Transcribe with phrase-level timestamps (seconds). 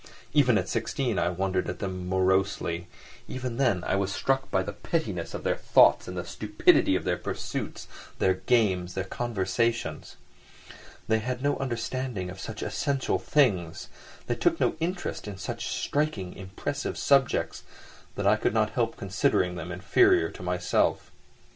[0.33, 2.87] Even at sixteen I wondered at them morosely;
[3.27, 7.17] even then I was struck by the pettiness of their thoughts, the stupidity of their
[7.17, 10.15] pursuits, their games, their conversations.
[11.07, 13.89] They had no understanding of such essential things,
[14.25, 17.61] they took no interest in such striking, impressive subjects,
[18.15, 21.11] that I could not help considering them inferior to myself.